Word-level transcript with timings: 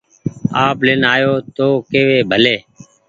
آپ 0.65 0.77
لين 0.85 1.01
آيو 1.13 1.33
تو 1.57 1.67
ڪيوي 1.91 2.19
ڀلي 2.29 2.55